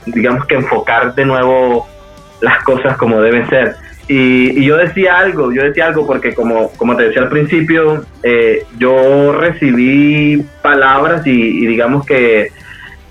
digamos 0.07 0.47
que 0.47 0.57
enfocar 0.57 1.15
de 1.15 1.25
nuevo 1.25 1.87
las 2.41 2.63
cosas 2.65 2.97
como 2.97 3.21
deben 3.21 3.49
ser. 3.49 3.77
Y, 4.09 4.65
yo 4.65 4.77
decía 4.77 5.19
algo, 5.19 5.53
yo 5.53 5.63
decía 5.63 5.87
algo 5.87 6.05
porque 6.05 6.35
como, 6.35 6.73
como 6.73 6.97
te 6.97 7.05
decía 7.05 7.23
al 7.23 7.29
principio, 7.29 8.05
eh, 8.25 8.65
yo 8.77 9.33
recibí 9.33 10.45
palabras 10.63 11.25
y, 11.27 11.65
digamos 11.67 12.05
que 12.05 12.51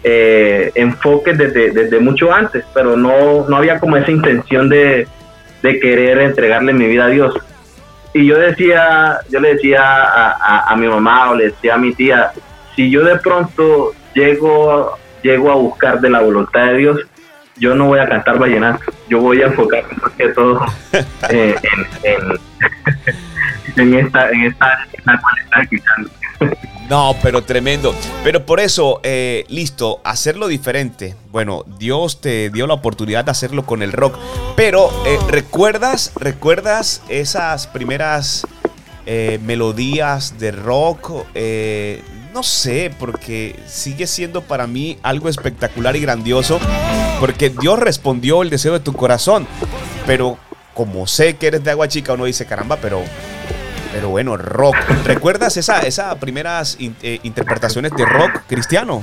eh, 0.03 0.71
enfoques 0.75 1.37
desde, 1.37 1.71
desde, 1.71 1.99
mucho 1.99 2.33
antes, 2.33 2.65
pero 2.73 2.97
no, 2.97 3.47
no 3.47 3.55
había 3.55 3.79
como 3.79 3.95
esa 3.95 4.11
intención 4.11 4.67
de, 4.67 5.07
de, 5.61 5.79
querer 5.79 6.19
entregarle 6.19 6.73
mi 6.73 6.87
vida 6.87 7.05
a 7.05 7.09
Dios. 7.09 7.33
Y 8.13 8.25
yo 8.25 8.37
decía, 8.37 9.19
yo 9.29 9.39
le 9.39 9.53
decía 9.55 9.81
a, 9.83 10.71
a, 10.71 10.75
mi 10.75 10.87
mamá 10.87 11.29
o 11.29 11.35
le 11.35 11.45
decía 11.45 11.75
a 11.75 11.77
mi 11.77 11.93
tía, 11.93 12.31
si 12.75 12.89
yo 12.89 13.03
de 13.03 13.17
pronto 13.17 13.93
llego, 14.15 14.97
llego 15.21 15.51
a 15.51 15.55
buscar 15.55 16.01
de 16.01 16.09
la 16.09 16.21
voluntad 16.21 16.65
de 16.65 16.77
Dios, 16.77 16.99
yo 17.57 17.75
no 17.75 17.87
voy 17.87 17.99
a 17.99 18.07
cantar 18.07 18.39
vallenato, 18.39 18.91
yo 19.09 19.19
voy 19.19 19.41
a 19.41 19.47
enfocarme 19.47 19.93
más 20.01 20.11
que 20.13 20.29
todo 20.29 20.65
eh, 21.29 21.55
en, 23.75 23.93
esta, 23.93 24.29
en 24.29 24.43
esta, 24.43 24.87
en 24.93 25.03
cual 25.03 25.35
está 25.43 25.61
escuchando. 25.61 26.09
No, 26.89 27.15
pero 27.21 27.43
tremendo. 27.43 27.93
Pero 28.23 28.47
por 28.47 28.59
eso, 28.59 28.99
eh, 29.03 29.45
listo, 29.47 30.01
hacerlo 30.03 30.47
diferente. 30.47 31.15
Bueno, 31.31 31.63
Dios 31.77 32.19
te 32.19 32.49
dio 32.49 32.65
la 32.65 32.73
oportunidad 32.73 33.25
de 33.25 33.29
hacerlo 33.29 33.63
con 33.63 33.83
el 33.83 33.91
rock. 33.91 34.17
Pero, 34.55 34.89
eh, 35.05 35.19
¿recuerdas, 35.27 36.11
¿recuerdas 36.15 37.03
esas 37.07 37.67
primeras 37.67 38.47
melodías 39.41 40.39
de 40.39 40.51
rock? 40.51 41.11
no 42.33 42.43
sé, 42.43 42.91
porque 42.99 43.55
sigue 43.67 44.07
siendo 44.07 44.41
para 44.41 44.67
mí 44.67 44.97
algo 45.01 45.29
espectacular 45.29 45.95
y 45.95 46.01
grandioso, 46.01 46.59
porque 47.19 47.49
Dios 47.49 47.79
respondió 47.79 48.43
el 48.43 48.49
deseo 48.49 48.73
de 48.73 48.79
tu 48.79 48.93
corazón, 48.93 49.47
pero 50.05 50.37
como 50.73 51.07
sé 51.07 51.35
que 51.37 51.47
eres 51.47 51.63
de 51.63 51.71
agua 51.71 51.87
chica, 51.87 52.13
uno 52.13 52.25
dice, 52.25 52.45
caramba, 52.45 52.77
pero, 52.81 53.01
pero 53.99 54.11
bueno, 54.11 54.37
rock. 54.37 54.77
¿Recuerdas 55.05 55.57
esas 55.57 55.83
esa 55.83 56.17
primeras 56.21 56.77
eh, 56.79 57.19
interpretaciones 57.23 57.91
de 57.91 58.05
rock 58.05 58.43
cristiano? 58.47 59.01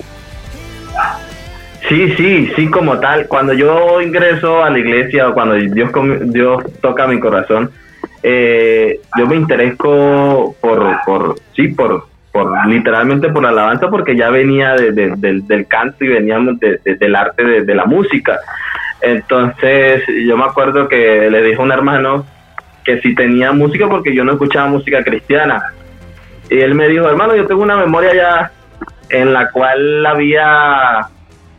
Sí, 1.86 2.14
sí, 2.16 2.50
sí, 2.56 2.70
como 2.70 2.98
tal. 2.98 3.26
Cuando 3.26 3.52
yo 3.52 4.00
ingreso 4.00 4.64
a 4.64 4.70
la 4.70 4.78
iglesia 4.78 5.28
o 5.28 5.34
cuando 5.34 5.54
Dios, 5.54 5.90
Dios 6.32 6.64
toca 6.80 7.06
mi 7.06 7.20
corazón, 7.20 7.70
eh, 8.22 9.00
yo 9.18 9.26
me 9.26 9.36
interesco 9.36 10.56
por, 10.62 10.96
por, 11.04 11.34
sí, 11.54 11.68
por, 11.68 12.06
literalmente 12.66 13.28
por 13.28 13.42
la 13.42 13.50
alabanza, 13.50 13.90
porque 13.90 14.16
ya 14.16 14.30
venía 14.30 14.76
del, 14.76 15.66
canto 15.68 16.06
y 16.06 16.08
veníamos 16.08 16.58
del 16.58 17.14
arte 17.14 17.44
de, 17.44 17.74
la 17.74 17.84
música. 17.84 18.38
Entonces, 19.02 20.04
yo 20.26 20.38
me 20.38 20.44
acuerdo 20.44 20.88
que 20.88 21.28
le 21.30 21.42
dijo 21.42 21.60
a 21.60 21.64
un 21.66 21.72
hermano 21.72 22.24
que 22.86 23.00
si 23.00 23.14
tenía 23.14 23.52
música, 23.52 23.88
porque 23.88 24.14
yo 24.14 24.24
no 24.24 24.32
escuchaba 24.32 24.68
música 24.68 25.02
cristiana. 25.02 25.74
Y 26.48 26.60
él 26.60 26.74
me 26.74 26.88
dijo, 26.88 27.08
hermano, 27.08 27.34
yo 27.34 27.46
tengo 27.46 27.62
una 27.62 27.76
memoria 27.76 28.14
ya 28.14 28.52
en 29.10 29.32
la 29.32 29.50
cual 29.50 30.06
había 30.06 31.08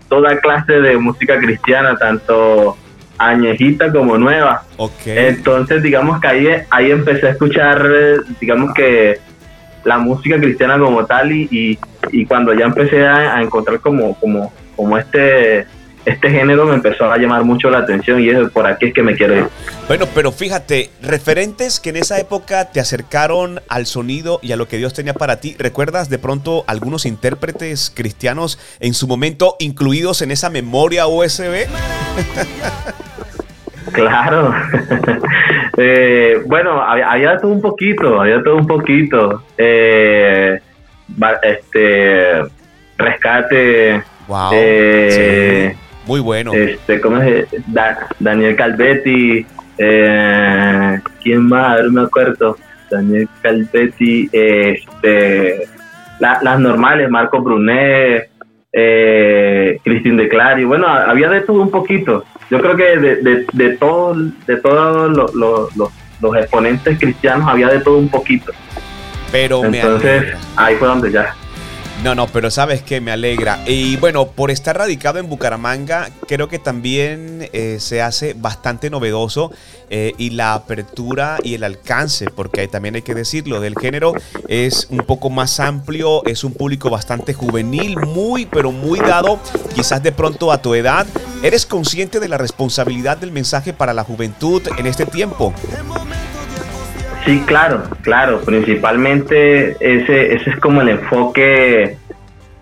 toda 0.08 0.40
clase 0.40 0.80
de 0.80 0.98
música 0.98 1.38
cristiana, 1.38 1.98
tanto 1.98 2.78
añejita 3.18 3.92
como 3.92 4.18
nueva. 4.18 4.64
Entonces, 5.06 5.84
digamos 5.84 6.22
que 6.22 6.28
ahí, 6.28 6.48
ahí 6.70 6.92
empecé 6.92 7.28
a 7.28 7.32
escuchar, 7.32 7.86
digamos 8.40 8.74
que 8.74 9.20
la 9.84 9.98
música 9.98 10.38
cristiana 10.38 10.78
como 10.80 11.06
tal 11.06 11.32
y, 11.32 11.78
y, 12.12 12.26
cuando 12.26 12.54
ya 12.54 12.66
empecé 12.66 13.06
a, 13.06 13.42
encontrar 13.42 13.80
como, 13.80 14.16
como, 14.20 14.52
como 14.76 14.98
este, 14.98 15.66
este 16.08 16.30
género 16.30 16.66
me 16.66 16.76
empezó 16.76 17.12
a 17.12 17.18
llamar 17.18 17.44
mucho 17.44 17.70
la 17.70 17.80
atención 17.80 18.22
y 18.22 18.30
es 18.30 18.50
por 18.52 18.66
aquí 18.66 18.88
es 18.88 18.94
que 18.94 19.04
me 19.04 19.16
quiero 19.16 19.38
ir. 19.38 19.48
Bueno, 19.88 20.06
pero 20.16 20.32
fíjate, 20.32 20.90
referentes 21.02 21.80
que 21.80 21.90
en 21.90 21.98
esa 21.98 22.18
época 22.20 22.72
te 22.72 22.80
acercaron 22.80 23.60
al 23.68 23.86
sonido 23.86 24.40
y 24.42 24.54
a 24.54 24.56
lo 24.56 24.68
que 24.68 24.78
Dios 24.78 24.94
tenía 24.94 25.14
para 25.14 25.42
ti, 25.42 25.56
¿recuerdas 25.60 26.10
de 26.10 26.18
pronto 26.18 26.64
algunos 26.68 27.06
intérpretes 27.06 27.92
cristianos 27.94 28.58
en 28.80 28.94
su 28.94 29.08
momento 29.08 29.58
incluidos 29.60 30.22
en 30.22 30.32
esa 30.32 30.50
memoria 30.50 31.08
USB? 31.08 31.68
Claro. 33.94 34.54
eh, 35.78 36.42
bueno, 36.46 36.82
había, 36.82 37.38
todo 37.38 37.52
un 37.52 37.62
poquito, 37.62 38.22
había 38.22 38.44
todo 38.44 38.58
un 38.58 38.68
poquito. 38.68 39.44
Eh, 39.58 40.60
este, 41.42 42.44
rescate. 42.98 44.04
Wow. 44.28 44.50
Eh, 44.54 45.67
Muy 46.08 46.20
bueno. 46.20 46.54
Este, 46.54 47.00
¿cómo 47.02 47.22
es? 47.22 47.48
Daniel 48.20 48.56
Calvetti. 48.56 49.46
Eh, 49.78 51.00
¿Quién 51.22 51.48
más? 51.48 51.84
No 51.84 51.92
me 51.92 52.02
acuerdo. 52.02 52.58
Daniel 52.90 53.28
Calvetti. 53.42 54.30
Este, 54.32 55.68
las 56.20 56.60
normales, 56.60 57.10
Marco 57.10 57.42
Brunet. 57.42 58.30
Eh, 58.74 59.80
Cristín 59.84 60.18
de 60.18 60.28
Clari. 60.30 60.64
Bueno, 60.64 60.88
había 60.88 61.30
de 61.30 61.42
todo 61.42 61.62
un 61.62 61.72
poquito 61.72 62.24
yo 62.50 62.62
creo 62.62 62.76
que 62.76 62.98
de, 62.98 63.16
de, 63.18 63.46
de, 63.52 63.70
todo, 63.78 64.16
de 64.16 64.58
todos 64.58 65.12
los, 65.12 65.34
los, 65.36 65.76
los, 66.22 66.36
exponentes 66.38 66.98
cristianos 67.00 67.48
había 67.48 67.68
de 67.68 67.80
todo 67.82 67.98
un 67.98 68.10
poquito. 68.10 68.54
Pero 69.32 69.66
Entonces, 69.66 70.34
ahí 70.56 70.76
fue 70.76 70.88
donde 70.88 71.12
ya 71.12 71.36
no, 72.04 72.16
no, 72.16 72.28
pero 72.28 72.52
sabes 72.52 72.84
que 72.84 73.02
me 73.02 73.12
alegra. 73.12 73.60
Y 73.66 73.98
bueno, 73.98 74.28
por 74.28 74.52
estar 74.52 74.78
radicado 74.78 75.20
en 75.20 75.30
Bucaramanga, 75.30 76.10
creo 76.28 76.48
que 76.48 76.60
también 76.60 77.50
eh, 77.54 77.78
se 77.80 78.02
hace 78.02 78.34
bastante 78.34 78.90
novedoso 78.90 79.52
eh, 79.90 80.14
y 80.18 80.30
la 80.32 80.54
apertura 80.54 81.38
y 81.44 81.56
el 81.56 81.64
alcance, 81.64 82.30
porque 82.30 82.68
también 82.68 82.96
hay 82.96 83.02
que 83.02 83.16
decirlo, 83.16 83.60
del 83.60 83.76
género 83.80 84.14
es 84.48 84.88
un 84.90 85.00
poco 85.00 85.30
más 85.30 85.60
amplio, 85.60 86.26
es 86.26 86.44
un 86.44 86.54
público 86.54 86.90
bastante 86.90 87.34
juvenil, 87.34 87.98
muy, 87.98 88.46
pero 88.46 88.72
muy 88.72 89.00
dado, 89.00 89.40
quizás 89.74 90.04
de 90.04 90.12
pronto 90.12 90.52
a 90.52 90.62
tu 90.62 90.76
edad. 90.76 91.08
¿Eres 91.42 91.66
consciente 91.66 92.20
de 92.20 92.30
la 92.30 92.38
responsabilidad 92.38 93.18
del 93.18 93.32
mensaje 93.32 93.74
para 93.74 93.94
la 93.94 94.04
juventud 94.04 94.62
en 94.78 94.88
este 94.88 95.06
tiempo? 95.06 95.54
Sí, 97.28 97.44
claro, 97.46 97.84
claro. 98.04 98.40
Principalmente 98.40 99.72
ese, 99.82 100.34
ese 100.34 100.50
es 100.50 100.60
como 100.62 100.82
el 100.82 100.88
enfoque. 100.88 101.98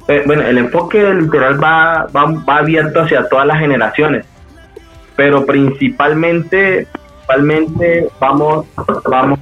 Eh, 0.08 0.24
bueno, 0.26 0.42
el 0.42 0.58
enfoque 0.58 1.14
literal 1.14 1.64
va, 1.64 2.08
va, 2.08 2.26
va, 2.26 2.58
abierto 2.58 3.02
hacia 3.02 3.30
todas 3.30 3.46
las 3.46 3.60
generaciones, 3.60 4.26
pero 5.16 5.46
principalmente, 5.46 6.88
principalmente 6.92 8.08
vamos, 8.20 8.66
vamos 9.08 9.40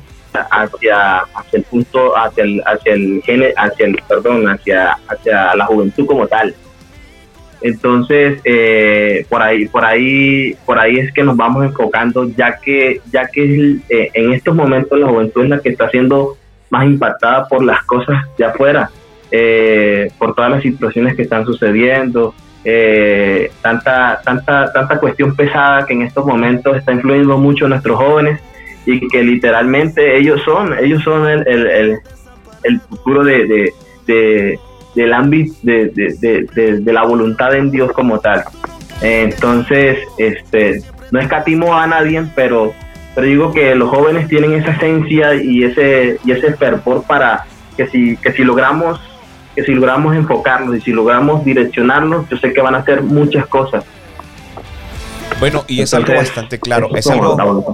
hacia, 0.51 1.19
hacia 1.19 1.57
el 1.57 1.63
punto, 1.63 2.17
hacia 2.17 2.43
el, 2.43 2.61
hacia 2.65 2.93
el 2.93 3.53
hacia 3.55 3.85
el, 3.85 4.03
perdón, 4.05 4.49
hacia, 4.49 4.97
hacia 5.07 5.55
la 5.55 5.65
juventud 5.65 6.05
como 6.05 6.27
tal. 6.27 6.53
Entonces, 7.63 8.41
eh, 8.43 9.25
por 9.29 9.41
ahí, 9.41 9.69
por 9.69 9.85
ahí, 9.85 10.53
por 10.65 10.77
ahí 10.77 10.97
es 10.97 11.13
que 11.13 11.23
nos 11.23 11.37
vamos 11.37 11.63
enfocando, 11.63 12.29
ya 12.35 12.59
que, 12.59 12.99
ya 13.09 13.25
que 13.27 13.77
eh, 13.87 14.11
en 14.13 14.33
estos 14.33 14.53
momentos 14.53 14.99
la 14.99 15.07
juventud 15.07 15.45
es 15.45 15.49
la 15.49 15.59
que 15.61 15.69
está 15.69 15.89
siendo 15.89 16.35
más 16.69 16.85
impactada 16.85 17.47
por 17.47 17.63
las 17.63 17.81
cosas 17.83 18.17
de 18.37 18.43
afuera, 18.43 18.89
eh, 19.31 20.11
por 20.17 20.35
todas 20.35 20.51
las 20.51 20.61
situaciones 20.61 21.15
que 21.15 21.21
están 21.21 21.45
sucediendo, 21.45 22.35
tanta, 23.61 24.21
tanta, 24.25 24.71
tanta 24.73 24.99
cuestión 24.99 25.33
pesada 25.33 25.85
que 25.85 25.93
en 25.93 26.01
estos 26.01 26.25
momentos 26.25 26.75
está 26.75 26.91
influyendo 26.91 27.37
mucho 27.37 27.65
en 27.65 27.71
nuestros 27.71 27.97
jóvenes 27.97 28.41
y 28.85 29.07
que 29.07 29.23
literalmente 29.23 30.17
ellos 30.17 30.41
son, 30.43 30.77
ellos 30.77 31.01
son 31.01 31.29
el, 31.29 31.47
el, 31.47 31.97
el, 32.63 32.79
futuro 32.81 33.23
de 33.23 33.73
del 34.95 35.13
ámbito 35.13 35.53
de, 35.63 35.89
de, 35.89 36.79
de, 36.79 36.93
la 36.93 37.03
voluntad 37.03 37.55
en 37.55 37.71
Dios 37.71 37.91
como 37.91 38.19
tal. 38.19 38.43
entonces, 39.01 39.99
este, 40.17 40.83
no 41.11 41.19
escatimo 41.19 41.75
a 41.75 41.87
nadie, 41.87 42.23
pero, 42.35 42.73
pero 43.15 43.27
digo 43.27 43.51
que 43.51 43.75
los 43.75 43.89
jóvenes 43.89 44.27
tienen 44.27 44.53
esa 44.53 44.71
esencia 44.71 45.35
y 45.35 45.63
ese, 45.63 46.19
y 46.25 46.31
ese 46.31 46.53
fervor 46.53 47.03
para 47.03 47.45
que 47.75 47.87
si, 47.87 48.17
que 48.17 48.31
si 48.31 48.43
logramos 48.43 48.99
que 49.55 49.63
si 49.63 49.73
logramos 49.73 50.15
enfocarnos 50.15 50.75
y 50.77 50.81
si 50.81 50.91
logramos 50.91 51.45
direccionarnos, 51.45 52.27
yo 52.29 52.37
sé 52.37 52.53
que 52.53 52.61
van 52.61 52.75
a 52.75 52.79
hacer 52.79 53.03
muchas 53.03 53.45
cosas. 53.47 53.85
Bueno, 55.43 55.65
y 55.67 55.81
es 55.81 55.93
algo 55.93 56.15
bastante 56.15 56.57
claro. 56.57 56.87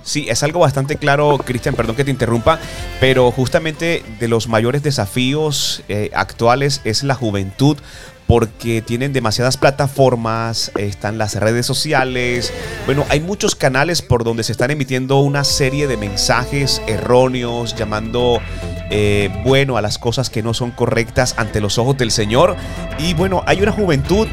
Sí, 0.04 0.26
es 0.28 0.42
algo 0.42 0.60
bastante 0.60 0.96
claro, 0.96 1.38
Cristian, 1.38 1.76
perdón 1.76 1.96
que 1.96 2.04
te 2.04 2.10
interrumpa, 2.10 2.58
pero 3.00 3.30
justamente 3.30 4.04
de 4.20 4.28
los 4.28 4.48
mayores 4.48 4.82
desafíos 4.82 5.84
eh, 5.88 6.10
actuales 6.16 6.82
es 6.84 7.04
la 7.04 7.14
juventud 7.14 7.78
porque 8.26 8.82
tienen 8.82 9.14
demasiadas 9.14 9.58
plataformas, 9.58 10.72
están 10.80 11.20
las 11.20 11.36
redes 11.36 11.68
sociales, 11.68 12.52
bueno, 12.88 13.06
hay 13.10 13.20
muchos 13.20 13.54
canales 13.54 14.02
por 14.02 14.24
donde 14.24 14.42
se 14.42 14.52
están 14.52 14.72
emitiendo 14.72 15.20
una 15.20 15.44
serie 15.44 15.86
de 15.86 15.96
mensajes 15.96 16.82
erróneos, 16.88 17.76
llamando 17.76 18.42
eh, 18.90 19.30
bueno 19.46 19.78
a 19.78 19.84
las 19.84 20.00
cosas 20.00 20.32
que 20.32 20.42
no 20.42 20.56
son 20.56 20.72
correctas 20.72 21.36
ante 21.38 21.62
los 21.62 21.78
ojos 21.78 21.96
del 22.00 22.10
Señor. 22.10 22.56
Y 22.98 23.14
bueno, 23.14 23.44
hay 23.46 23.62
una 23.62 23.72
juventud 23.72 24.28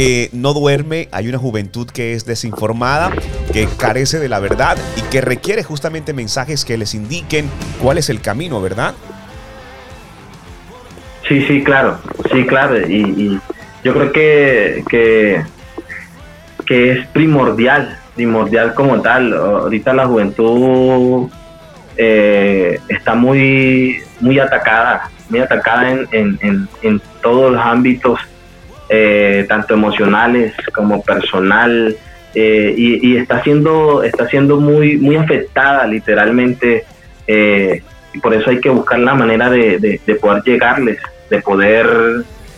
que 0.00 0.30
no 0.32 0.54
duerme, 0.54 1.10
hay 1.12 1.28
una 1.28 1.36
juventud 1.36 1.86
que 1.86 2.14
es 2.14 2.24
desinformada, 2.24 3.12
que 3.52 3.68
carece 3.78 4.18
de 4.18 4.30
la 4.30 4.40
verdad 4.40 4.78
y 4.96 5.02
que 5.10 5.20
requiere 5.20 5.62
justamente 5.62 6.14
mensajes 6.14 6.64
que 6.64 6.78
les 6.78 6.94
indiquen 6.94 7.50
cuál 7.82 7.98
es 7.98 8.08
el 8.08 8.22
camino, 8.22 8.62
¿verdad? 8.62 8.94
Sí, 11.28 11.44
sí, 11.46 11.62
claro, 11.62 11.98
sí, 12.32 12.46
claro. 12.46 12.80
Y, 12.80 13.38
yo 13.84 13.92
creo 13.92 14.10
que, 14.10 14.84
que, 14.88 15.42
es 16.92 17.06
primordial, 17.08 17.98
primordial 18.14 18.72
como 18.72 19.02
tal. 19.02 19.34
Ahorita 19.34 19.92
la 19.92 20.06
juventud 20.06 21.28
eh, 21.98 22.80
está 22.88 23.14
muy, 23.14 23.98
muy 24.18 24.38
atacada, 24.38 25.10
muy 25.28 25.40
atacada 25.40 25.90
en, 25.90 26.68
en 26.80 27.02
todos 27.20 27.52
los 27.52 27.62
ámbitos 27.62 28.18
eh, 28.92 29.46
tanto 29.48 29.74
emocionales 29.74 30.52
como 30.74 31.00
personal, 31.00 31.96
eh, 32.34 32.74
y, 32.76 33.16
está 33.16 33.40
siendo, 33.42 34.02
está 34.02 34.28
siendo 34.28 34.58
muy, 34.60 34.96
muy 34.96 35.14
afectada 35.14 35.86
literalmente, 35.86 36.84
eh, 37.26 37.82
y 38.12 38.18
por 38.18 38.34
eso 38.34 38.50
hay 38.50 38.60
que 38.60 38.68
buscar 38.68 38.98
la 38.98 39.14
manera 39.14 39.48
de, 39.48 40.00
poder 40.20 40.42
llegarles, 40.42 40.98
de 41.28 41.40
poder, 41.40 41.86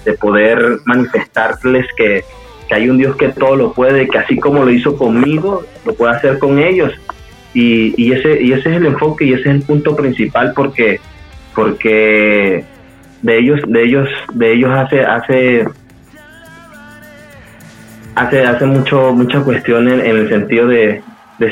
de 0.06 0.12
poder 0.14 0.78
manifestarles 0.86 1.86
que, 1.96 2.24
hay 2.70 2.88
un 2.88 2.96
Dios 2.96 3.16
que 3.16 3.28
todo 3.28 3.54
lo 3.54 3.74
puede, 3.74 4.08
que 4.08 4.16
así 4.16 4.38
como 4.38 4.64
lo 4.64 4.70
hizo 4.70 4.96
conmigo, 4.96 5.62
lo 5.84 5.94
puede 5.94 6.12
hacer 6.12 6.38
con 6.38 6.58
ellos. 6.58 6.90
Y, 7.52 7.92
y, 8.02 8.12
ese, 8.12 8.42
y 8.42 8.54
ese 8.54 8.70
es 8.70 8.76
el 8.76 8.86
enfoque 8.86 9.26
y 9.26 9.34
ese 9.34 9.42
es 9.42 9.56
el 9.56 9.62
punto 9.62 9.94
principal 9.94 10.54
porque, 10.56 10.98
porque 11.54 12.64
de 13.20 13.38
ellos, 13.38 13.60
de 13.66 13.82
ellos, 13.82 14.08
de 14.32 14.52
ellos 14.54 14.70
hace, 14.72 15.02
hace 15.02 15.66
hace, 18.14 18.45
hace 18.45 18.66
mucho, 18.66 19.12
mucha 19.12 19.42
cuestión 19.42 19.88
en, 19.88 20.00
el 20.00 20.28
sentido 20.28 20.69
de, 20.69 21.02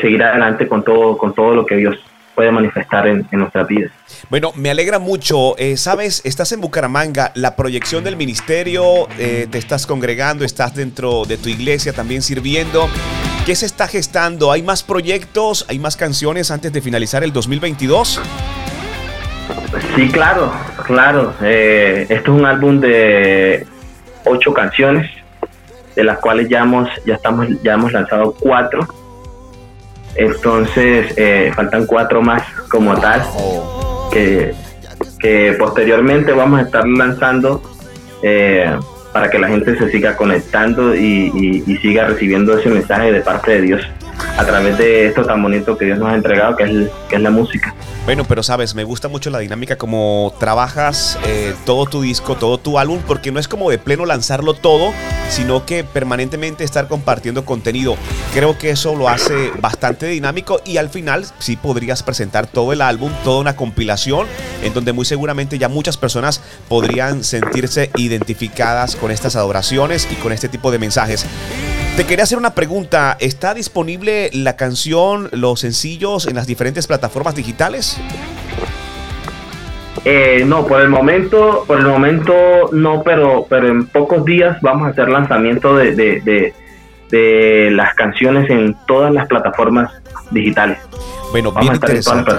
seguir 0.00 0.22
adelante 0.22 0.68
con 0.68 0.84
todo, 0.84 1.18
con 1.18 1.34
todo 1.34 1.54
lo 1.54 1.66
que 1.66 1.76
Dios 1.76 1.96
puede 2.34 2.52
manifestar 2.52 3.08
en, 3.08 3.26
nuestras 3.32 3.66
vidas. 3.66 3.90
Bueno, 4.28 4.52
me 4.54 4.70
alegra 4.70 4.98
mucho. 4.98 5.58
Eh, 5.58 5.76
Sabes, 5.76 6.22
estás 6.24 6.52
en 6.52 6.60
Bucaramanga, 6.60 7.32
la 7.34 7.56
proyección 7.56 8.04
del 8.04 8.16
ministerio, 8.16 9.08
eh, 9.18 9.48
te 9.50 9.58
estás 9.58 9.86
congregando, 9.86 10.44
estás 10.44 10.74
dentro 10.74 11.24
de 11.24 11.36
tu 11.36 11.48
iglesia 11.48 11.92
también 11.92 12.22
sirviendo. 12.22 12.88
¿Qué 13.44 13.54
se 13.56 13.66
está 13.66 13.88
gestando? 13.88 14.52
¿Hay 14.52 14.62
más 14.62 14.82
proyectos? 14.82 15.66
¿Hay 15.68 15.78
más 15.78 15.96
canciones 15.96 16.50
antes 16.50 16.72
de 16.72 16.80
finalizar 16.80 17.24
el 17.24 17.32
2022? 17.32 18.20
Sí, 19.96 20.08
claro, 20.08 20.52
claro. 20.86 21.34
Eh, 21.42 22.06
esto 22.08 22.32
es 22.32 22.40
un 22.40 22.46
álbum 22.46 22.80
de 22.80 23.66
ocho 24.24 24.52
canciones 24.52 25.10
de 25.94 26.04
las 26.04 26.18
cuales 26.18 26.48
ya 26.48 26.60
hemos, 26.60 26.88
ya 27.04 27.14
estamos, 27.14 27.48
ya 27.62 27.74
hemos 27.74 27.92
lanzado 27.92 28.34
cuatro. 28.38 28.86
Entonces 30.16 31.12
eh, 31.16 31.52
faltan 31.54 31.86
cuatro 31.86 32.20
más 32.20 32.42
como 32.68 32.96
tal 32.96 33.22
que, 34.12 34.54
que 35.18 35.54
posteriormente 35.58 36.32
vamos 36.32 36.60
a 36.60 36.62
estar 36.62 36.86
lanzando 36.86 37.62
eh, 38.22 38.76
para 39.12 39.30
que 39.30 39.38
la 39.38 39.48
gente 39.48 39.76
se 39.78 39.90
siga 39.90 40.16
conectando 40.16 40.94
y, 40.94 41.62
y, 41.66 41.76
siga 41.78 42.06
recibiendo 42.06 42.56
ese 42.58 42.68
mensaje 42.68 43.12
de 43.12 43.20
parte 43.20 43.52
de 43.52 43.60
Dios 43.62 43.82
a 44.36 44.44
través 44.44 44.78
de 44.78 45.06
esto 45.06 45.24
tan 45.24 45.42
bonito 45.42 45.76
que 45.76 45.84
Dios 45.86 45.98
nos 45.98 46.08
ha 46.08 46.14
entregado, 46.14 46.56
que 46.56 46.64
es, 46.64 46.90
que 47.08 47.16
es 47.16 47.22
la 47.22 47.30
música. 47.30 47.74
Bueno, 48.06 48.24
pero 48.24 48.42
sabes, 48.42 48.74
me 48.74 48.84
gusta 48.84 49.08
mucho 49.08 49.30
la 49.30 49.38
dinámica 49.38 49.76
como 49.76 50.32
trabajas 50.38 51.18
eh, 51.26 51.54
todo 51.66 51.86
tu 51.86 52.00
disco, 52.00 52.36
todo 52.36 52.58
tu 52.58 52.78
álbum, 52.78 53.00
porque 53.06 53.30
no 53.30 53.38
es 53.38 53.46
como 53.46 53.70
de 53.70 53.78
pleno 53.78 54.06
lanzarlo 54.06 54.54
todo, 54.54 54.92
sino 55.28 55.66
que 55.66 55.84
permanentemente 55.84 56.64
estar 56.64 56.88
compartiendo 56.88 57.44
contenido. 57.44 57.96
Creo 58.32 58.58
que 58.58 58.70
eso 58.70 58.96
lo 58.96 59.08
hace 59.08 59.52
bastante 59.60 60.06
dinámico 60.06 60.60
y 60.64 60.78
al 60.78 60.88
final 60.88 61.24
sí 61.38 61.56
podrías 61.56 62.02
presentar 62.02 62.46
todo 62.46 62.72
el 62.72 62.80
álbum, 62.80 63.12
toda 63.22 63.40
una 63.40 63.54
compilación, 63.54 64.26
en 64.62 64.72
donde 64.72 64.92
muy 64.92 65.04
seguramente 65.04 65.58
ya 65.58 65.68
muchas 65.68 65.96
personas 65.96 66.42
podrían 66.68 67.22
sentirse 67.22 67.90
identificadas 67.96 68.96
con 68.96 69.10
estas 69.10 69.36
adoraciones 69.36 70.08
y 70.10 70.14
con 70.16 70.32
este 70.32 70.48
tipo 70.48 70.70
de 70.70 70.78
mensajes. 70.78 71.26
Te 72.00 72.06
quería 72.06 72.22
hacer 72.22 72.38
una 72.38 72.54
pregunta. 72.54 73.18
¿Está 73.20 73.52
disponible 73.52 74.30
la 74.32 74.56
canción, 74.56 75.28
los 75.32 75.60
sencillos 75.60 76.26
en 76.26 76.34
las 76.34 76.46
diferentes 76.46 76.86
plataformas 76.86 77.34
digitales? 77.34 78.00
Eh, 80.06 80.42
no, 80.46 80.66
por 80.66 80.80
el 80.80 80.88
momento, 80.88 81.62
por 81.66 81.78
el 81.78 81.84
momento 81.84 82.70
no, 82.72 83.02
pero, 83.02 83.44
pero 83.50 83.68
en 83.68 83.86
pocos 83.86 84.24
días 84.24 84.56
vamos 84.62 84.86
a 84.86 84.90
hacer 84.92 85.10
lanzamiento 85.10 85.76
de, 85.76 86.54
las 87.12 87.94
canciones 87.94 88.50
en 88.50 88.76
todas 88.86 89.12
las 89.12 89.26
plataformas 89.26 89.92
digitales. 90.30 90.78
Bueno, 91.30 91.52
bien 91.52 91.74
interesante. 91.74 92.32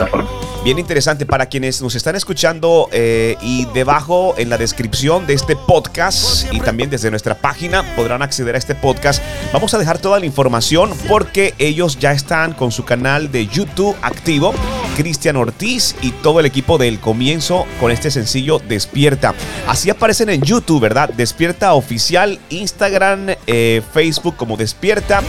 Bien 0.63 0.77
interesante 0.77 1.25
para 1.25 1.47
quienes 1.47 1.81
nos 1.81 1.95
están 1.95 2.15
escuchando 2.15 2.87
eh, 2.91 3.35
y 3.41 3.65
debajo 3.73 4.35
en 4.37 4.49
la 4.49 4.59
descripción 4.59 5.25
de 5.25 5.33
este 5.33 5.55
podcast 5.55 6.53
y 6.53 6.59
también 6.59 6.91
desde 6.91 7.09
nuestra 7.09 7.33
página 7.33 7.83
podrán 7.95 8.21
acceder 8.21 8.53
a 8.53 8.59
este 8.59 8.75
podcast. 8.75 9.23
Vamos 9.53 9.73
a 9.73 9.79
dejar 9.79 9.97
toda 9.97 10.19
la 10.19 10.27
información 10.27 10.91
porque 11.07 11.55
ellos 11.57 11.97
ya 11.97 12.11
están 12.11 12.53
con 12.53 12.71
su 12.71 12.85
canal 12.85 13.31
de 13.31 13.47
YouTube 13.47 13.95
activo. 14.03 14.53
Cristian 14.95 15.35
Ortiz 15.35 15.95
y 16.01 16.11
todo 16.11 16.39
el 16.39 16.45
equipo 16.45 16.77
del 16.77 16.99
comienzo 16.99 17.65
con 17.79 17.91
este 17.91 18.11
sencillo 18.11 18.59
Despierta. 18.59 19.33
Así 19.67 19.89
aparecen 19.89 20.29
en 20.29 20.41
YouTube, 20.41 20.81
¿verdad? 20.81 21.09
Despierta 21.09 21.73
oficial, 21.73 22.39
Instagram, 22.49 23.27
eh, 23.47 23.81
Facebook 23.93 24.35
como 24.35 24.57
Despierta 24.57 25.21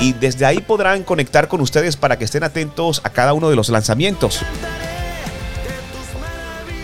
y 0.00 0.12
desde 0.12 0.46
ahí 0.46 0.60
podrán 0.60 1.02
conectar 1.02 1.48
con 1.48 1.60
ustedes 1.60 1.96
para 1.96 2.16
que 2.18 2.24
estén 2.24 2.44
atentos 2.44 3.00
a 3.04 3.10
cada 3.10 3.32
uno 3.32 3.50
de 3.50 3.56
los 3.56 3.68
lanzamientos. 3.68 4.44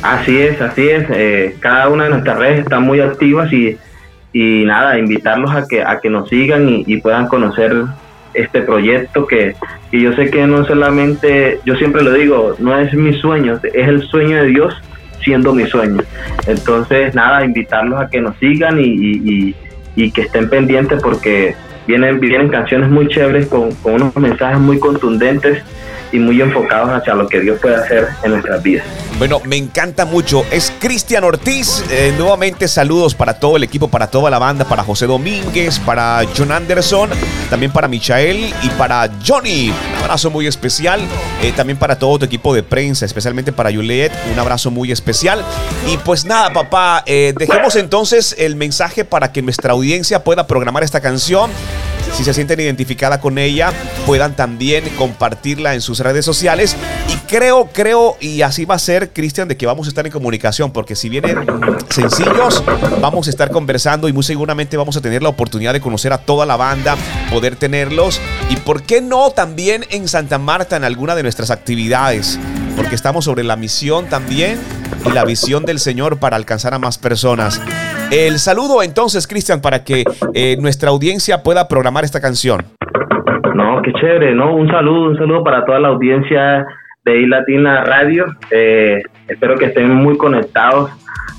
Así 0.03 0.38
es, 0.38 0.61
así 0.61 0.87
es. 0.87 1.07
Eh, 1.11 1.57
cada 1.61 1.88
una 1.88 2.05
de 2.05 2.11
nuestras 2.11 2.38
redes 2.38 2.61
están 2.61 2.83
muy 2.83 3.01
activas 3.01 3.51
y, 3.51 3.79
y 4.35 4.64
nada, 4.66 4.99
invitarlos 4.99 5.51
a 5.55 5.66
que, 5.66 5.83
a 5.83 6.01
que 6.01 6.11
nos 6.11 6.29
sigan 6.29 6.68
y, 6.68 6.97
puedan 6.99 7.27
conocer 7.27 7.73
este 8.35 8.62
proyecto 8.62 9.27
que, 9.27 9.55
que, 9.90 10.01
yo 10.01 10.12
sé 10.14 10.31
que 10.31 10.47
no 10.47 10.64
solamente, 10.64 11.61
yo 11.64 11.75
siempre 11.77 12.03
lo 12.03 12.12
digo, 12.12 12.55
no 12.59 12.79
es 12.79 12.92
mi 12.94 13.12
sueño, 13.14 13.61
es 13.62 13.88
el 13.88 14.03
sueño 14.03 14.42
de 14.42 14.49
Dios 14.49 14.75
siendo 15.23 15.55
mi 15.55 15.66
sueño. 15.66 16.03
Entonces, 16.47 17.14
nada, 17.14 17.44
invitarlos 17.44 18.01
a 18.01 18.09
que 18.09 18.20
nos 18.20 18.37
sigan 18.38 18.79
y, 18.79 18.85
y, 18.85 19.55
y 19.97 20.11
que 20.11 20.23
estén 20.23 20.51
pendientes 20.51 21.01
porque 21.03 21.55
Vienen, 21.87 22.18
vienen 22.18 22.49
canciones 22.49 22.88
muy 22.88 23.09
chéveres 23.09 23.47
con, 23.49 23.68
unos 23.85 24.16
mensajes 24.16 24.59
muy 24.59 24.79
contundentes 24.79 25.62
y 26.12 26.18
muy 26.18 26.40
enfocados 26.40 26.90
hacia 26.90 27.14
lo 27.14 27.29
que 27.29 27.40
Dios 27.40 27.61
puede 27.61 27.77
hacer 27.77 28.09
en 28.23 28.31
nuestras 28.33 28.62
vidas. 28.62 28.87
Bueno, 29.18 29.40
me 29.44 29.57
encanta 29.57 30.05
mucho. 30.05 30.44
Es 30.50 30.72
Cristian 30.81 31.22
Ortiz. 31.22 31.85
Eh, 31.90 32.12
nuevamente 32.18 32.66
saludos 32.66 33.14
para 33.14 33.35
todo 33.35 33.57
el 33.57 33.62
equipo, 33.62 33.88
para 33.88 34.09
toda 34.09 34.29
la 34.29 34.40
banda, 34.40 34.64
para 34.64 34.83
José 34.83 35.07
Domínguez, 35.07 35.79
para 35.79 36.22
John 36.37 36.50
Anderson, 36.50 37.11
también 37.48 37.72
para 37.72 37.87
Michael 37.87 38.53
y 38.62 38.68
para 38.70 39.09
Johnny. 39.24 39.70
Un 39.70 40.03
abrazo 40.03 40.31
muy 40.31 40.48
especial. 40.48 41.00
Eh, 41.42 41.53
también 41.53 41.79
para 41.79 41.96
todo 41.96 42.18
tu 42.18 42.24
equipo 42.24 42.53
de 42.55 42.64
prensa, 42.64 43.07
especialmente 43.07 43.53
para 43.53 43.72
Juliet. 43.72 44.12
Un 44.33 44.38
abrazo 44.38 44.72
muy 44.72 44.90
especial. 44.90 45.44
Y 45.87 45.96
pues 45.98 46.24
nada, 46.24 46.53
papá, 46.53 47.05
eh, 47.07 47.35
dejemos 47.38 47.77
entonces 47.77 48.35
el 48.37 48.57
mensaje 48.57 49.05
para 49.05 49.31
que 49.31 49.42
nuestra 49.42 49.74
audiencia 49.74 50.24
pueda 50.24 50.48
programar 50.48 50.83
esta 50.83 51.00
canción. 51.00 51.53
Si 52.14 52.24
se 52.24 52.33
sienten 52.33 52.61
identificada 52.61 53.20
con 53.20 53.38
ella, 53.38 53.72
puedan 54.07 54.37
también 54.37 54.85
compartirla 54.96 55.74
en 55.74 55.81
sus 55.81 55.98
redes 55.98 56.24
sociales. 56.24 56.77
Y 57.09 57.16
creo, 57.27 57.68
creo, 57.72 58.16
y 58.20 58.42
así 58.42 58.64
va 58.64 58.77
a 58.77 58.79
ser, 58.79 59.12
Cristian, 59.12 59.48
de 59.48 59.57
que 59.57 59.66
vamos 59.66 59.87
a 59.87 59.90
estar 59.90 60.07
en 60.07 60.12
comunicación, 60.12 60.70
porque 60.70 60.94
si 60.94 61.09
vienen 61.09 61.44
sencillos, 61.90 62.62
vamos 63.00 63.27
a 63.27 63.31
estar 63.31 63.50
conversando 63.50 64.09
y 64.09 64.12
muy 64.12 64.22
seguramente 64.22 64.77
vamos 64.77 64.96
a 64.96 65.00
tener 65.00 65.22
la 65.22 65.29
oportunidad 65.29 65.72
de 65.72 65.81
conocer 65.81 66.12
a 66.12 66.18
toda 66.18 66.46
la 66.46 66.57
banda, 66.57 66.96
poder 67.31 67.57
tenerlos 67.57 68.20
y 68.48 68.57
por 68.57 68.83
qué 68.83 69.00
no 69.00 69.31
también 69.31 69.85
en 69.90 70.09
Santa 70.09 70.38
Marta 70.38 70.77
en 70.77 70.85
alguna 70.85 71.14
de 71.14 71.22
nuestras 71.22 71.50
actividades, 71.50 72.38
porque 72.76 72.94
estamos 72.94 73.24
sobre 73.24 73.44
la 73.44 73.56
misión 73.56 74.08
también 74.08 74.58
y 75.04 75.12
la 75.12 75.24
visión 75.24 75.64
del 75.64 75.78
Señor 75.78 76.18
para 76.18 76.37
alcanzar 76.37 76.74
a 76.74 76.78
más 76.78 76.98
personas. 76.98 77.60
El 78.10 78.38
saludo 78.38 78.82
entonces, 78.82 79.26
Cristian, 79.26 79.60
para 79.60 79.84
que 79.84 80.04
eh, 80.34 80.56
nuestra 80.60 80.90
audiencia 80.90 81.42
pueda 81.42 81.68
programar 81.68 82.04
esta 82.04 82.20
canción. 82.20 82.62
No, 83.54 83.80
qué 83.82 83.92
chévere, 83.92 84.34
¿no? 84.34 84.54
Un 84.54 84.68
saludo, 84.68 85.10
un 85.10 85.16
saludo 85.16 85.44
para 85.44 85.64
toda 85.64 85.80
la 85.80 85.88
audiencia 85.88 86.66
de 87.04 87.20
iLatina 87.20 87.84
Radio. 87.84 88.26
Eh, 88.50 89.02
espero 89.28 89.56
que 89.56 89.66
estén 89.66 89.94
muy 89.94 90.16
conectados 90.16 90.90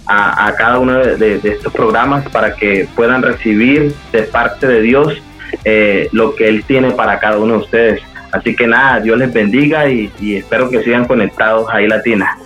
a, 0.07 0.53
cada 0.57 0.79
uno 0.79 0.93
de, 0.99 1.39
estos 1.43 1.73
programas 1.73 2.27
para 2.29 2.55
que 2.55 2.87
puedan 2.95 3.21
recibir 3.23 3.91
de 4.11 4.23
parte 4.23 4.67
de 4.67 4.81
Dios 4.81 5.21
eh, 5.63 6.09
lo 6.11 6.35
que 6.35 6.47
Él 6.47 6.63
tiene 6.65 6.91
para 6.91 7.19
cada 7.19 7.37
uno 7.39 7.53
de 7.53 7.59
ustedes. 7.59 8.01
Así 8.35 8.53
que 8.53 8.67
nada, 8.67 8.99
Dios 8.99 9.17
les 9.17 9.31
bendiga 9.31 9.87
y, 9.87 10.11
y 10.19 10.35
espero 10.35 10.69
que 10.69 10.83
sigan 10.83 11.05
conectados 11.05 11.67
a 11.71 11.81
iLatina. 11.81 12.37